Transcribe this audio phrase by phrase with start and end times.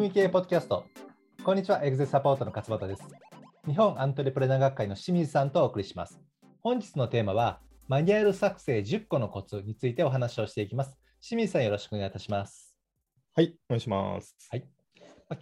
[0.00, 0.86] 組系ポッドキャスト。
[1.44, 3.02] こんにちは、エグゼサポートの勝俣です。
[3.66, 6.18] 日本アントレプレナー学会の清水さんとお送りします。
[6.62, 10.98] 本日のテーマは、マニュアル作成10個のコツについてお話をしていきます。
[11.20, 12.74] 清水さん、よろしくお願いいたします。
[13.34, 14.34] はい、お願いします。
[14.50, 14.66] はい。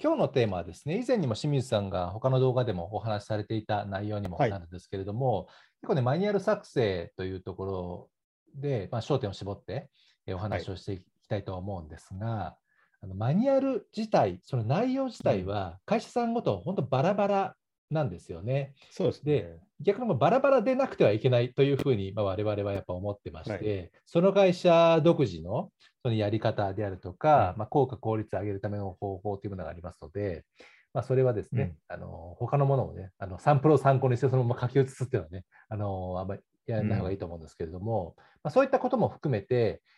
[0.02, 5.46] 今日のテーマはですね、以前にも清水さんが他の動画でもお話しされていた内容にもなるんですけれども、はい、
[5.82, 8.10] 結構ね、マニュアル作成というところ
[8.56, 9.88] で、まあ、焦点を絞って
[10.34, 12.67] お話をしていきたいと思うんですが、はい、
[13.02, 17.56] あのマニュアル自体、その内容自体は会社さんごと本当バラバラ
[17.90, 18.74] なんですよね。
[18.90, 19.32] そうですね。
[19.32, 25.70] で逆にバラバラでなくてはいけないというふうに、まあ、我々はやっぱ思ってまして、はい、その会社独自の
[26.02, 30.44] そのやり方であるとか、はい、まあ、効果効率を上げるための方法というものがありますので、
[30.92, 39.97] まあ、それはですね、うん、あの他のものをね、あのサンプルを参考にしてそのまま書き写すっていうのはね、あのあんまりやらない方がいいと思うんですけれども、うん、まあ、そういったことも含めて、ま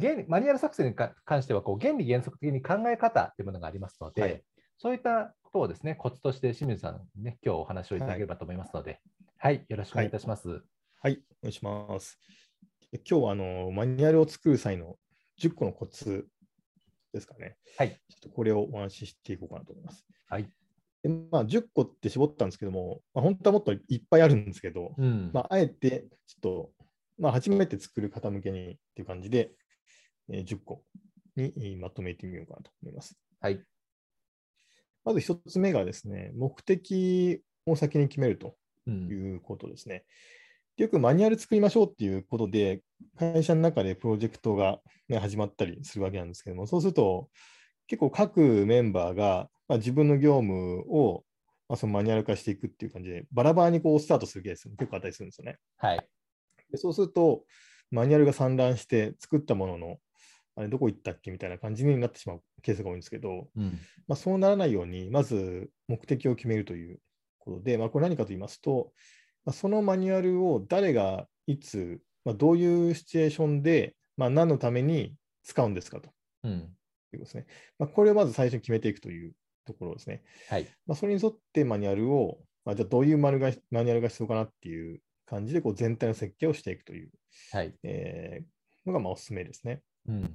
[0.00, 4.42] 原理マニュアル作成に関してはこう原理原則的に考え方というものがありますので、はい、
[4.78, 9.00] そういったことをですね、コツとして清水さんにね、今日お話をいただければと思いますので、
[9.38, 10.48] はい、はい、よろしくお願いいたします。
[10.48, 10.60] はい、
[11.02, 12.18] はい、お願いします。
[13.08, 14.96] 今日はあのマニュアルを作る際の
[15.40, 16.26] 10個のコツ
[17.12, 17.56] ですかね。
[17.76, 17.90] はい。
[17.90, 20.06] ちょっとこれをお話ししていこうかなと思います。
[20.28, 20.48] はい。
[21.02, 26.70] でまあ、10個って絞ったんですけども、まあ、本当はもっといっぱいあるんですけど、うん、まあ、あえてちょっと、
[27.18, 29.61] まあ、初めて作る方向けにっていう感じで、えー、
[30.28, 30.82] 10個
[31.36, 33.16] にまとめてみようかなと思います。
[33.40, 33.62] はい。
[35.04, 38.56] まず1つ目がですね、目的を先に決めると
[38.86, 40.04] いうことですね。
[40.78, 42.82] うん、よくマニュアル作りましょうっていうことで、
[43.18, 47.28] 会社の中でプロジェクトが、ね、始まったりするわけなんですけども、そうすると、
[47.86, 51.24] 結構各メンバーが、まあ、自分の業務を、
[51.68, 55.58] まあ、そのマニュアル化していくっていう感じで、バラバラにこうスタートするケースも結構あったりするんですよね。
[55.78, 56.06] はい。
[56.70, 57.44] でそうすると、
[57.90, 59.98] マニュアルが散乱して作ったものの、
[60.54, 66.98] あれどこ行ったっけみたいな感じになってしまうケースが多いんですけど、うん、まあ、そうならないように、まず目的を決めるという
[67.38, 68.92] ことで、まあ、これ何かと言いますと、
[69.44, 76.10] まあ、そのマニュアルを誰がいつ、まあ、どういうシチュエーションで、まあ、何のために使うんですかと。
[76.44, 76.70] うん、いうこ
[77.12, 77.46] とですね。
[77.78, 79.32] まあ、これをまず最初に決めていくという
[79.64, 80.22] ところですね。
[80.48, 87.10] はいまあ、それに沿ってマニュアルを、まあ、じゃあどういうマニュアルが必要かなっていう感じでこう全体の設計をしていくという、
[87.52, 89.80] はいえー、のがまあおすすめですね。
[90.08, 90.34] うん、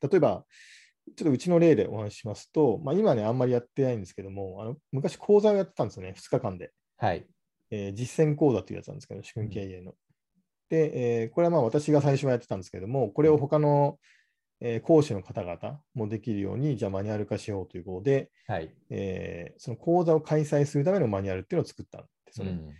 [0.00, 0.44] 例えば、
[1.16, 6.72] ちょっとうちの例でお話ししますと、まあ、今ね、あんまりやってないんですけども、あの昔講座をやってたんですよね、2日間で。
[6.98, 7.26] はい
[7.70, 9.92] えー、実践講座というやつなんですけど、主訓経営の。
[9.92, 9.96] うん、
[10.68, 13.98] で、えー、これはまあ私が最初はやってたんですけども、これを他の、
[14.60, 22.52] えー、講師の方々もできるように、じゃあマニュアル化しようということで、はいえー、その講座を開催するためのマニュアルっていうのを作ったんですよね。
[22.52, 22.74] うん、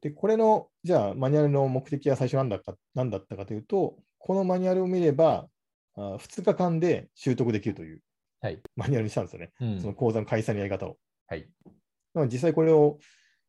[0.00, 5.46] で、これの、じゃあマニュアルの目的は最初何だか何だったかというと、このマニュアルを見れば、
[5.94, 8.00] あ2日間で習得できるという、
[8.40, 10.96] はい、マニュアルにしたんですよね、うん、その講座の開催のやり方を。
[11.28, 11.46] はい、
[12.28, 12.98] 実際これを、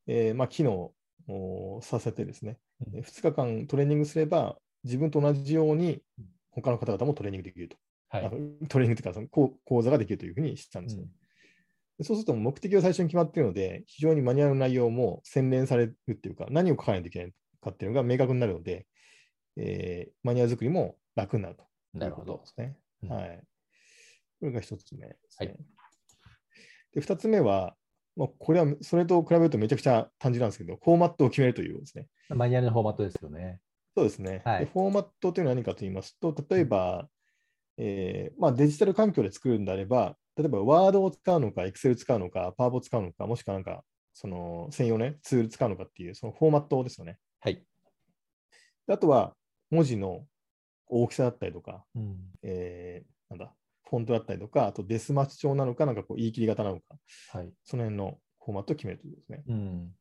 [0.06, 0.92] えーまあ、機能
[1.82, 2.60] させてですね、
[2.94, 6.00] うん、2日間トレーニングすれば、自分と同じように
[6.52, 7.78] 他の方々もトレーニングできると。
[8.10, 8.30] はい、
[8.68, 11.06] トレーニングというかその講座ができるというふうにしたんですね。
[11.98, 18.86] うん、そうすると目的が最初に決まっているので、非常にマニュアルの内容も洗練されるっていうか、何を書かないといけないかっていうのが明確になるので、
[19.58, 21.66] えー、マニュアル作りも楽になると。
[21.94, 22.38] なるほど。
[22.38, 22.78] ですね。
[23.08, 23.44] はい。
[24.40, 25.48] これが一つ目ですね。
[25.48, 25.58] はい、
[26.94, 27.76] で、二つ目は、
[28.16, 32.08] まあ、これはそれと比べるとめちゃくちゃ単純なんですけど、フォーマットを決めるということですね。
[32.30, 33.60] マニュアルのフォーマットですよね。
[33.96, 34.42] そうですね。
[34.46, 37.08] はい、でフォーマットというのは何かと言いますと、例えば、
[37.78, 47.18] うん、えー、まあ、デジタル環境で作るんであれば、例えばワードを使うのか、エクセル使うのか、パワポ使うのか、もしくはなんか、その専用ね、ツール使うのかっていう、そのフォーマットですよね。
[47.40, 47.64] はい。
[48.88, 49.36] あとは、
[49.70, 50.26] 文字の
[50.88, 53.54] 大きさだったりとか、うん、えー、なんだ、
[53.90, 56.98] フォントだったりとか、あとデスマッチ調なのか、なんかこう言い切り型なのか、
[57.32, 59.44] はい、その辺のフォーマットを決めるということですね。
[59.48, 59.92] うん、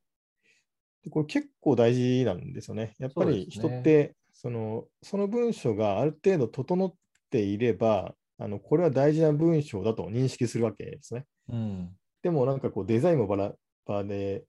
[1.05, 2.95] でこれ結構大事なんですよね。
[2.99, 6.93] やっぱり人って、そ、ね、のその文章がある程度整っ
[7.31, 11.25] ていれば、あのこれは大事な文章だと認識するわけですね。
[11.49, 11.91] うん、
[12.23, 13.53] でもなんかこうデザインもバラ
[13.87, 14.45] バラで、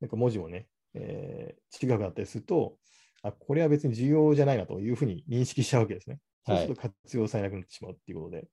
[0.00, 2.76] なんか文字もね、えー、違くなったりすると、
[3.22, 6.18] あ、これは別に重要じゃないなというふうに認識しちゃうわけですね。
[6.46, 8.46] そうすると活用されなくなってしまうっていうことで、はい、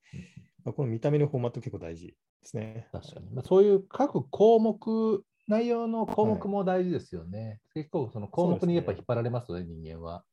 [0.65, 2.87] まあ、この見た目のフォーマット結構大事ですね。
[2.91, 3.29] 確かに。
[3.31, 7.47] まあ、そういう各項目、内容の項目も大事ですよね。
[7.47, 10.23] はい、結構その項目にやっぱ引っ張られますよね、ね人間は。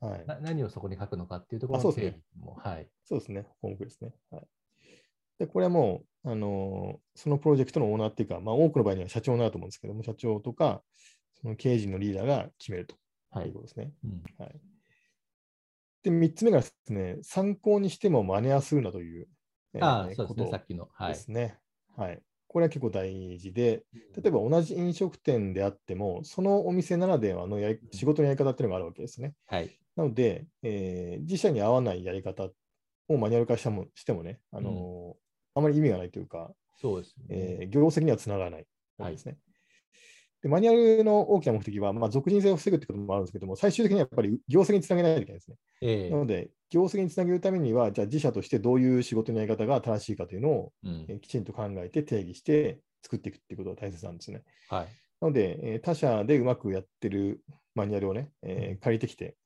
[0.00, 2.88] はい、何をそこに書くのかっていうところも、はい。
[3.04, 4.12] そうですね、項目ですね。
[4.30, 4.42] はい、
[5.38, 10.82] でこれはもう、あのー、そのプロジェクトのオーナーっていうか、まあ、多くの場合には社長になると思うんですけども、社長とか、
[11.40, 12.96] その経営陣のリーダーが決めると
[13.44, 13.92] いうことですね。
[14.38, 14.60] はい、
[16.02, 19.28] で、3つ目がですね、参考にしても真似はするなという、
[19.80, 20.88] あそうですね、さっきの。
[20.92, 21.12] はい。
[21.12, 21.58] ですね。
[21.96, 22.20] はい。
[22.48, 23.84] これは結構大事で、
[24.16, 29.34] 例えば同じ飲食店であっても、そのお店ならではのやり仕事のやり方っていうのがあるわけですね。
[29.46, 32.48] はい、なので、えー、自社に合わないやり方
[33.08, 35.14] をマニュアル化したもしてもね、あのーうん、
[35.56, 36.50] あまり意味がないというか、
[36.80, 38.66] そうですねえー、業績にはつながらない
[39.12, 39.38] ですね。
[40.42, 45.56] でマニュアルの大きな目的は、まあ、属人性を防ぐってこともあるんですけども、最終的にはやっぱり業績につなげないといけないですね。
[45.80, 54.42] えー、なので、業績につなげるためには、じゃあ自社としてどういう仕事のやり方が正しいかというのを、うん、えきちんと考えて定義して作っていくっていうことが大切なんですね。
[54.68, 54.86] はい、
[55.20, 57.40] なので、え他社でうまくやってる
[57.74, 59.36] マニュアルをね、えー、借りてきて、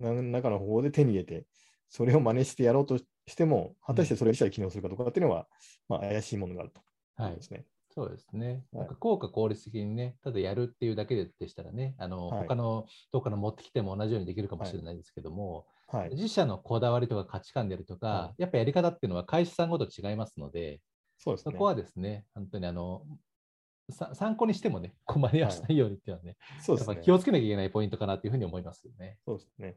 [0.00, 1.46] 何らかの方法で手に入れて、
[1.88, 5.46] それを真似してやろうとしても、果たしてそれ自体機能するかどうかっていうのは、
[5.88, 6.80] まあ、怪しいものがあると、
[7.16, 7.64] はい、ですね。
[7.94, 8.64] そうですね。
[8.72, 20.80] なんか効果効率的にね、ただやるっていうだけでしたらね、あの、はい、他のどっかの持ってきても同じようにできるかもしれないですけども、はい、自社のこだわりとか価値観であるとか、はい、やっぱやり方っていうのは会社さんごと違いますので、
[21.18, 23.02] そうですね、そこはですね、本当にあの、
[24.14, 29.18] 参考にしてもね、こう真似はしないようにっていうのはね、そうですね気をつけなきゃいけないポイントかなというふうに思いますよね。
[29.24, 29.76] そうですね。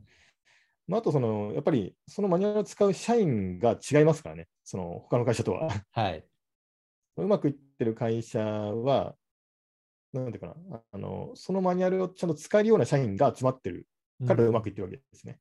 [0.87, 5.67] まあ、あとその、やっぱりそのマニュアルを使う社員が違いますからね、その他の会社とは。
[5.91, 6.23] はい。
[7.17, 9.15] うまくいってる会社は、
[10.13, 13.87] なんていうかなあの、そのマニュアルをちゃんと使えるような社員が集まってる
[14.27, 15.39] からうまくいってるわけですね。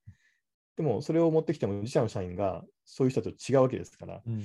[0.79, 4.43] うん、でも、それを持ってきても自社の社員がそういう人と違うわけですから、うん、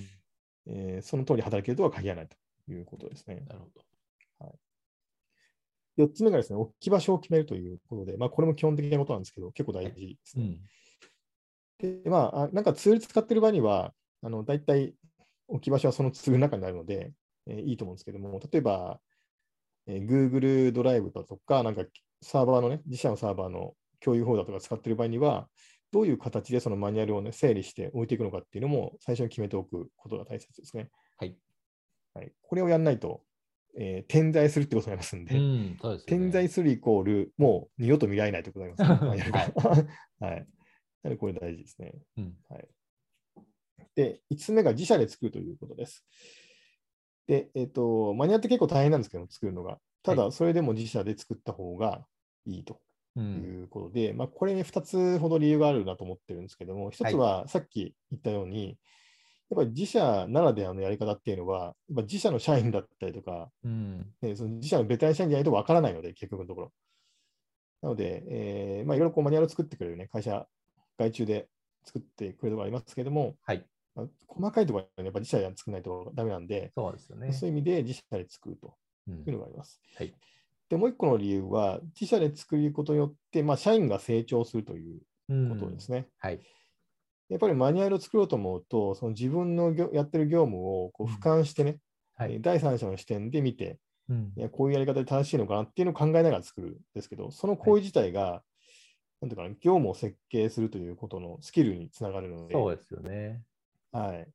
[0.68, 2.38] えー、その通り働けるとは限らないと
[2.72, 3.44] いうことですね。
[3.48, 4.46] なるほど。
[4.46, 4.54] は
[5.98, 10.60] い、4つ目がですね、置き場所を決めるということで、まあ、これも基本的なことなんですけど、結構大事ですね。
[11.84, 14.94] うん、で、まあ、なんかツール使ってる場合には、あの大体
[15.50, 17.12] 置き場所はそのツールの中になるので、
[17.48, 19.00] えー、いいと思うんですけども、例えば、
[19.88, 21.84] えー、Google ドライブだとか、なんか
[22.22, 25.48] サーバーのね、自社のサーバーの共有フォーダとか使ってる場合には、
[25.92, 30.90] どういう形でそのマニュアルを、ね、整理して置いていくのかっていうのも最初に決めておくことが大切ですね。
[31.18, 31.36] はい。
[32.14, 33.22] はい、これをやらないと、
[33.78, 39.88] えー、点在するってことになりますんで、うんでね、点在するイコール、もう二度と見られないということになります、 ね、
[40.20, 40.48] はい。
[41.06, 41.18] はい。
[41.18, 41.94] これ大事ですね。
[42.18, 42.68] うん、はい。
[44.00, 46.06] で、5つ目が自社で作るということです。
[47.28, 49.78] で、えっ、ー、と、マニュアルって結構大変なんですけど作るのが。
[50.04, 52.06] ただ、それでも自社で作った方が
[52.46, 52.80] いいと
[53.18, 58.78] いうことで、うん、まあ、これに2つほど理由があるなと思ってるんですけども、1つはさっき言ったように、
[59.50, 66.72] やっぱり自社ならではのやり方っていうのは、やっぱ自社の社員だったりとか、うん、ね、その自社のベテラン社員じゃないとわからないので、結局のところ。
[67.82, 70.48] なので、えーまあ、いろいろこうマニュアルを作ってくれる、ね、会社、
[70.98, 71.50] 外注で
[71.84, 77.32] 作ってくれるところがありますけれども、はいまあ、細かいところは、やっぱ自社で作らないとだめなんで、そうですよね。
[77.34, 78.76] そういう意味で自社で作ると
[79.08, 79.82] いうのがあります。
[80.00, 80.16] うん、はい、
[80.70, 85.02] で、もう一個の理由は、自社で作ることによって、まあ、社員が成長するという
[85.50, 86.08] ことですね。
[86.18, 86.40] はい、
[87.30, 91.72] やっぱりマニュアルを作ろうと思うと、その自分のやってる業務をこう俯瞰してね、
[92.20, 98.44] うんはい、第三者の視点で見て、うん、いやこういうやり方で正しいのかなっていうのを考えながら作るんですけど、その行為自体が、は
[99.22, 103.44] い、なんていうかな、業務を設計するということのスキルにつながるので、そうですよね。
[103.92, 104.28] はい。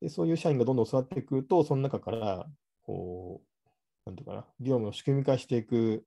[0.00, 2.46] でそういう社員がどんどん育っていくと、その中から、
[2.82, 3.58] こう、
[4.06, 6.04] なんていうかな、業務を仕組み化していく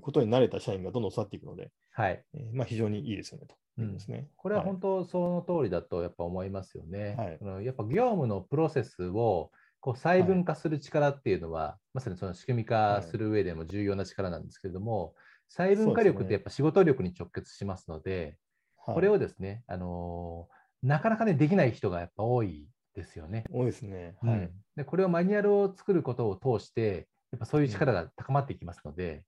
[0.00, 2.24] ことに慣れた社員がどんどん育っていくので、はい。
[2.34, 3.54] えーまあ、非常にいいですよねと。
[3.78, 7.38] ですね、うん、これは本当その通りだとやっぱ思いますよね。
[7.42, 15.08] はい、やっぱ業務のプロセスをこう細分化する力っていうのは、はい、まさにその仕組み化する上でも重要な力なんですけれども、
[15.56, 18.38] はい、細分化力ってやっぱ仕事力に直結しますので、
[18.76, 20.55] これをですね、あのー、
[20.86, 23.44] なかなかねできない人がやっぱ多いですよね。
[23.50, 24.16] 多いですね。
[24.22, 29.24] はい、うん、でこれをマニュアルを作ることを通して、やっぱそういう力が高まっていきますので、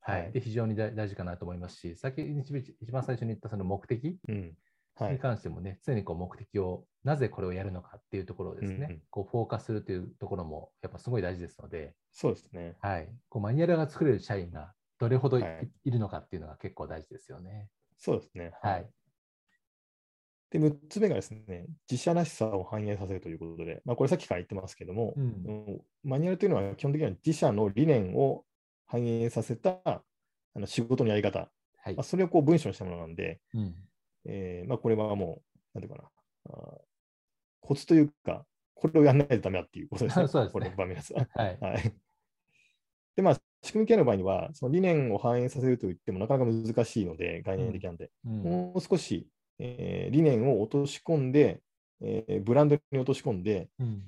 [0.00, 2.42] はい、で非常に大事かなと思いますし、先に
[2.80, 4.54] 一番最初に言ったその目的、うん
[4.96, 12.76] はい、に関してもね、常にこう目的を、なぜこれをやるのかっていうところをですね、うんうん、こうフォーカスするというところも、やっぱすごい大事ですので、そうですね。
[12.80, 15.42] はい、こうマニュアルが作れる社員がどれほどい,、
[15.90, 17.68] るのかっていうのが結構大事ですよね。
[17.98, 18.52] そうですね。
[18.62, 18.86] はい。
[20.52, 28.44] で、6つ目がですね、自社らしさを反映させるということで、まあ、これさっきから言ってますけども、うん、マニュアルというのは基本的には自社の理念を
[28.86, 30.02] 反映させたあ
[30.54, 33.74] の仕事のやり方、はい、まあ、それをこう文章にしたものなんで、うん、
[34.26, 35.40] えー、まあ、これはも
[35.74, 36.08] う、なんていうかな、
[36.50, 36.78] あ
[37.60, 38.44] コツというか、
[38.74, 40.52] これをやらないとダメだっていうことですね、 そうですね。
[40.52, 41.14] これ場面です。
[41.14, 41.58] はい。
[41.60, 41.94] はい、
[43.16, 48.32] で、まあ、仕組み系の場合には、その理念を反映させるといってもなかなか難しいので、概念的なんで、うん。
[48.32, 49.28] うん、もう少し、
[49.64, 51.60] えー、理念を落とし込んで、
[52.00, 54.02] えー、ブランドに落とし込んで、うん、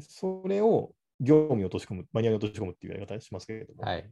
[0.00, 4.02] それを業務に落とし込む、マニュアルに落とし込むっていうやり方しますけれども、はい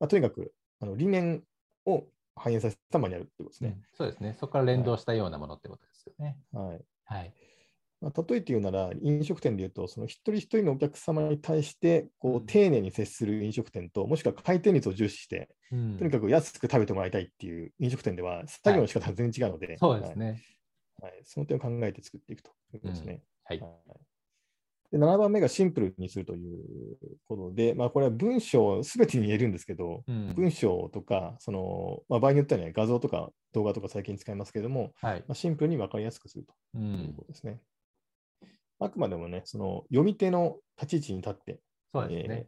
[0.00, 1.42] まあ、とにかくあの理念
[1.84, 2.04] を
[2.34, 4.34] 反映させたマニュアルってことですね、うん、そうですね。
[4.40, 6.38] そこから連動したようなものってことですよね。
[6.52, 6.80] はい。
[7.04, 7.34] はい。
[8.00, 20.42] まあ、例えて言うなら、飲食店で言うと、その一人一人のお客様に対してこう丁寧に接する飲食店と、もしくは回転率を重視して、うん、とにかく安く食べてもらいたいっていう飲食店では、作業の仕方が全然違うので、はい、そうですね、
[21.00, 23.22] はい、その点を考えて作っていくということですね。
[23.50, 24.00] うん、はい、はい。
[24.92, 26.56] で7番目がシンプルにするという
[27.26, 37.60] ことで、まあ、これは文章すべてに言えるんですけど、うん、文章とか、そのまあ、場合によっては、ね、画像とか動画とか最近使いますけれども、はい、まあ、シンプルに分かりやすくするということですね。
[38.80, 41.60] うん、あくまでもね、その読み手の立ち位置に立って、
[41.92, 42.46] そうですね、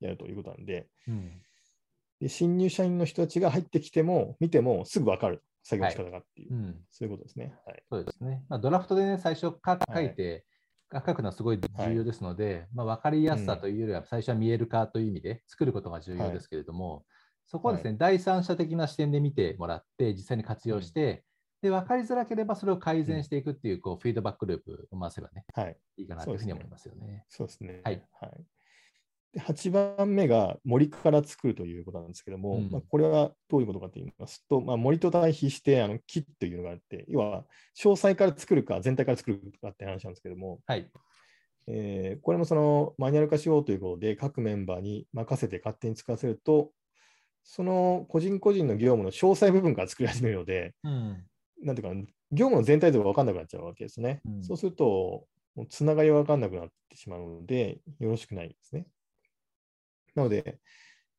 [0.00, 0.88] えー、やるということなんで。
[1.06, 1.40] うん、
[2.20, 5.42] で、新入社員の人たちが入ってきても、見てもすぐ分かる。
[5.64, 6.62] 作業の仕方がっていう、はい。
[6.62, 7.54] うん、そういうことですね。
[7.66, 8.42] はい、そうですね。
[8.48, 10.46] まあ、ドラフトでね、最初か書いて、
[10.90, 17.04] 書くのはすごい重要ですので、はい、まあ、分かりやすさというよりは、最初は見える化という意味で作ることが重要ですけれども、はい、
[17.46, 21.24] そこはですね、はい、第三者的な視点で見てもらって、実際に活用して、
[21.60, 27.24] で分かりづらければそれを改善していくっていうこうフィードバックループを回せばね、はい、いいかなというふうに思いますよね。
[27.28, 27.80] そうですね。
[27.84, 28.02] はい。
[28.20, 28.30] はい。
[29.32, 37.44] で8番目が森から作るということなんですけども、うん、まあ、これはどういうことかと言いますと、まあ、森と対比してあの木というのがあって、要は
[37.76, 40.88] 詳細から作るか全体から作るかって話なんですけども、はい。
[41.70, 46.70] えー、これもそのマニュアル化しようということで各メンバーに任せて勝手に使わせると、
[47.44, 51.24] その個人個人の業務の詳細部分から作り始めるので、うん、
[51.62, 51.94] なんていうか、
[52.32, 54.20] 業務の全体像が分かんなくなっちゃうわけですね。
[54.24, 55.26] うん、そうすると、
[55.68, 58.86] つながりが分かんなくなってしまうので、よろしくないですね。
[60.14, 60.58] なので、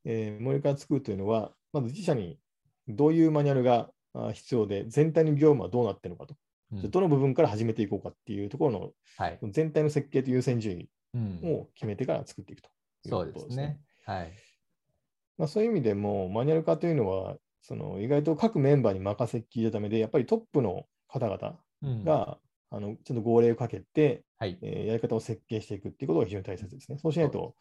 [0.05, 2.39] えー、モニカー作るというのは、まず自社に
[2.87, 3.89] どういうマニュアルが
[4.33, 6.35] 必要で、全体の業務はどうなっているのかと、
[6.71, 10.89] うん、どの部分から始めていこうかっていうところの、はい、全体の設計と優先順位
[11.43, 12.69] を決めてから作っていくと
[13.05, 13.39] いうことですね。
[13.39, 13.79] そうですね。
[14.05, 14.33] はい。
[15.37, 21.59] まあ、そういう意味でも、マニュアル化というのは、その意外と各メンバーに任せっきりのためで、やっぱりトップの方々
[22.03, 22.37] が、
[22.71, 24.57] うん、あのちょっと号令をかけて、はい。
[24.61, 26.97] えー、やり方を設計していくっていうことが非常に大切ですね。
[26.97, 27.55] そうしないと、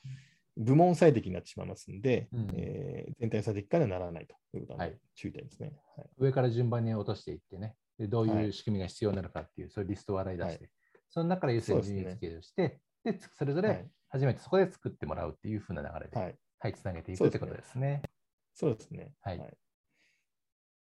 [0.57, 10.71] 部門最適になってしまいますので、うん、えー、全体最適化にはならないということは注意点ですね、はい、上から順番に落としていってね、でどういう仕組みが必要なのかっていう、そういうリストを洗い出して、はい、
[11.11, 18.03] その中から優先順位付けをして、で、ね、それぞれ初めてそこで作ってもらうっていうふうな流れで、はい、はい、つなげていくってことですね。
[18.55, 19.13] そうですね。
[19.21, 19.59] はい、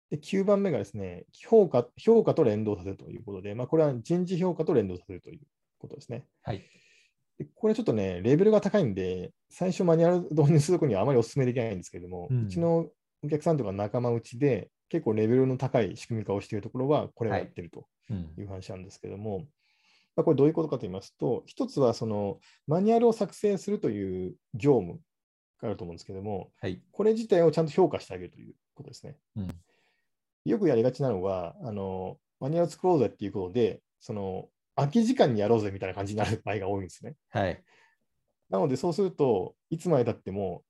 [0.09, 5.39] で9番目がですね評価、評価と連動させるということで、まあ、これは人事評価と連動させるという
[5.79, 6.25] ことですね。
[6.43, 6.63] はい。
[7.37, 12.87] でこれちょっとね、レベルが高いんで、最初マニュアル導入するときにはあまりお勧めできないんですけれども、うん、ちの
[13.23, 17.87] お客さんとか仲間内で結構レベルの高い仕組み化をしているところは、これをやってると
[18.37, 19.47] いう話なんですけども、はい
[20.17, 24.99] うん、これどういうことかと言いますと、一つはそのマニュアルを作成するという業務
[25.61, 29.17] があると思うんですけども、はい、これ自体をちゃんと評価してあげるということですね。
[29.35, 29.47] うん、
[30.45, 37.15] よくやりがちなのは、あのマニュアル作ろうぜっていうことで、その空き時間にやろうぜみたいな感じになる場合が多いんですね。
[37.29, 37.63] はい。
[38.49, 40.63] なので、そうすると、いつまでたっても、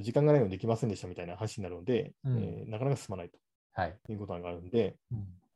[0.00, 3.38] 時間がないのでできませんでしたみたいな話になるので、うん、えー、なかなか進まないと、
[3.72, 4.96] はい、いうことがあるので、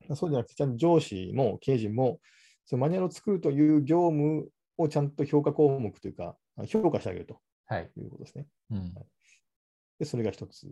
[0.09, 2.21] うん、そうじゃなくて、ちゃんと上司も経営陣も、
[2.65, 8.47] そのマニュアルを作るという業務をちゃんと評価項目というか、評価してあげると、はい、いうことですね。
[8.71, 8.95] うん、
[9.99, 10.67] で、それが一つ。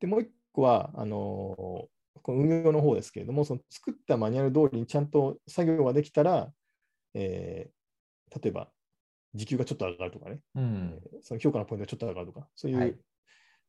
[0.00, 1.88] で、もう一個は、あの
[2.22, 6.52] この運用の方ですけれども、その作ったマニュアル通りにちゃんと作業ができたら、
[7.14, 8.68] えー、例えば
[9.34, 12.94] 時給がちょっと上がるとかね、うん、えー、その評価のポイントがちょっと上がるとか、そういう、はい、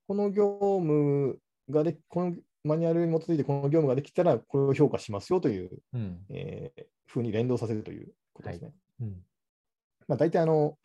[0.07, 1.37] この業務
[1.69, 8.67] がで、このマニュアルに基づいてこの業務ができたら、これを評価しますよという、うん、えー、ふうに連動させるということですね。
[8.67, 9.15] はい、うん。
[10.07, 10.77] まあ、大体あの、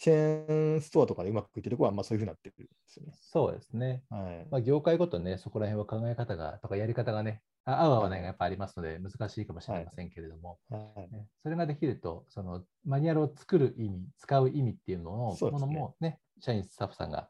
[0.00, 3.12] チェーンストアとかでうまくいってるところは、まあ、そういうふうになってるんですよね。
[3.20, 4.02] そうですね。
[4.08, 4.48] はい。
[4.50, 11.12] まあ、業界ごとね、そこら辺は考え方がとかやり方がね、合う合わないがやっぱありますので、難しいかもしれませんけれども、はい。
[11.12, 17.28] ね、それができると、そのマニュアルを作る意味、使う意味っていうのを、ね、ものもね、社員スタッフさんが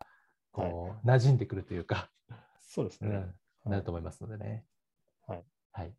[0.52, 2.08] こう、はい、馴染んでくるというか、
[2.62, 3.10] そうですね、
[3.64, 4.64] うん、なると思いますのでね。
[5.26, 5.44] はい。
[5.72, 5.92] はい、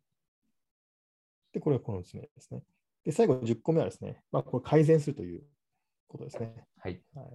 [1.52, 2.62] で、これはこのうち目ですね。
[3.04, 5.42] で、最後10個目はですね、まあ、これ改善するという
[6.12, 6.54] ことですね。
[6.78, 7.02] はい。
[7.14, 7.26] はい。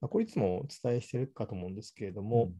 [0.00, 2.54] まあ、これいつもお伝えしているかと思うんですけれども、うん、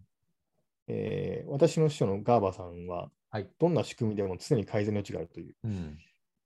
[0.94, 5.98] えー、私の師匠のガーバさんは、はい、どんな仕組みでも常に改善の余地があるという、うん。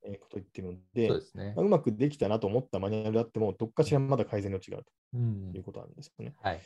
[0.04, 1.52] えー、ことを言っているので、そうですね。
[1.56, 4.86] まあ、うまくできたなと思ったマニュアルであっても、どっかしらまだ改善の余地がある
[5.52, 6.34] ということなんですよね。
[6.38, 6.60] うん、はい、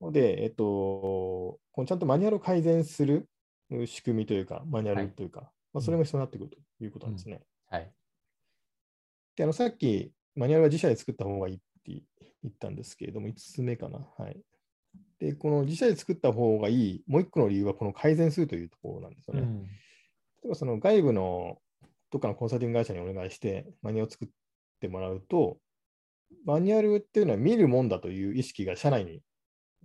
[0.00, 3.28] ので、えっと、このちゃんとマニュアルを改善する
[3.86, 7.42] 仕組みというか、マニュアルというか、はい、まあ、それも必要になってくるということなんですね。
[7.70, 7.92] はい、
[9.36, 12.02] であのさっきマニュアルは自社で作った方がいいって言
[12.48, 14.06] ったんですけれども、5つ目かな。
[14.18, 14.40] はい。
[15.18, 19.40] で、この自社で作った方がいい、もう1個の理由はこの改善するというところなんですよね。
[19.40, 19.68] うん、例
[20.44, 21.58] えばその外部の
[22.10, 24.28] どっかのコンサルティング会社にお願いして、マニュアルを作っ
[24.80, 25.58] てもらうと、
[26.44, 29.22] マニュアルっていうのは見るもんだという意識が社内に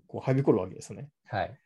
[0.07, 1.09] こうはびこるわけですよね。
[1.25, 1.57] はい。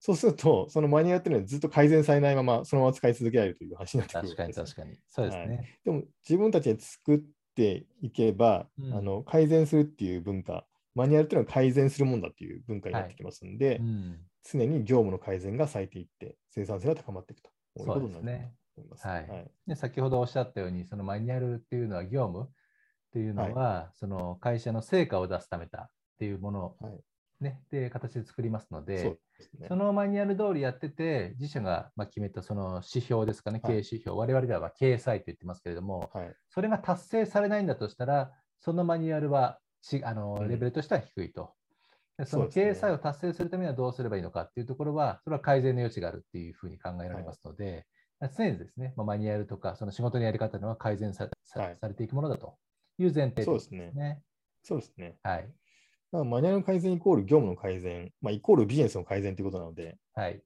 [0.00, 4.98] そうすると、そのマニュアルっていうのはずっと改善されないまま、そのまま使い続けられるという話になってくる、確かに確かに。
[5.06, 5.78] そうですね、はい。
[5.84, 7.20] でも、自分たちで作っ
[7.54, 18.20] ていけば、うん、あの改善するっていう文化、マニュアルっていうのは改善するもんだっていう文化になってきますんで、はいうん、常に業務の改善がされていって、生産性が高まっていくということにな。
[19.02, 19.28] はい。
[19.28, 22.48] はい、で先ほどおっしゃったように、そのマニュアルっていうのは業務っ
[23.12, 26.76] ていうのは、はい、その会社の成果を出すためだっていうもの
[27.42, 29.18] ね、で形で作りますので、
[29.68, 41.52] そ、ね、のマニュアル通りやってて、自社がま決めたその指標ですかね、経営指標、はい、我々では経営サイと言ってますけれども、はい、それが達成されないんだとしたら、そのマニュアルはちあのレベルとしては低いと。
[42.18, 47.86] うん、その経営サイを達成するためにはどうすればいいのかっていうところは、それは改善の余地があるっていうふうに考えられますので、
[48.20, 52.56] はい、常にですね、まあ、マニュアルとか、その仕事のやり方のは改善さ,、されていくものだと
[52.98, 54.22] いう前提ですね。
[54.62, 55.16] そうですね。
[55.22, 55.52] はい。
[56.12, 60.40] まあ、マニュアルの改善イコール業務の改善、まあ、イコールビジネスの改善ということなので、はい、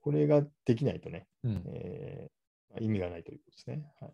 [0.00, 3.84] これができないとね、うん、えー、意味がないということですね。
[4.00, 4.10] はい、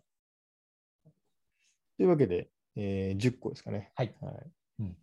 [1.95, 3.91] というわけで、えー、10個ですかね。
[3.95, 4.13] はい。
[4.21, 4.33] はい
[4.81, 4.97] うん、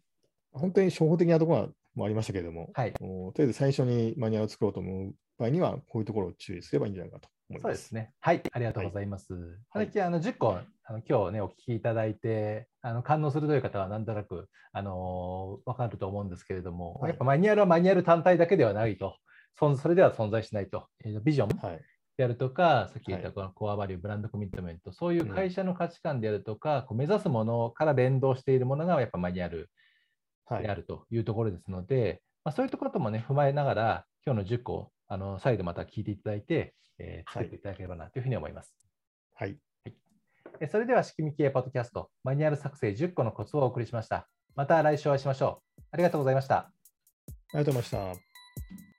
[0.52, 7.72] 本当に初歩的なところもありましたけれども、はい、とりあえず最初にマニュアルを作ろうと思う場合には、こういうところを注意すればいいんじゃないかと思います。
[7.72, 8.12] そうですね。
[8.20, 9.34] はい、ありがとうございます。
[9.70, 19.16] はい、あの10個あの今日ねお聞きいただいてあの感応するという方はなんとなくあの分かると思うんですけれども、はい、やっぱマニュアルはマニュアル単体だけではないと、
[19.58, 21.48] そそれでは存在しないと、えー、ビジョン
[22.16, 29.70] であるとか、はい、さっき言ったこのコアバリュー、ブランドコミットメント、そういう会社の価値観であるとか、うん、こう目指すものから連動しているものがやっぱマニュアル
[30.50, 38.74] であるというところですので、はい、まあ、そういうところともね踏まえながら、今日の10個あの再度また聞いていただいて、えー、作っていただければなというふうに思います。
[39.34, 39.58] はい。
[40.60, 44.28] はい、それでは、仕組み系ポッドキャスト、マニュアル作成10個のコツをお送りしました。
[44.54, 45.82] また来週お会いしましょう。
[45.90, 46.56] ありがとうございました。
[46.56, 46.70] あ
[47.54, 48.93] りがとうございました。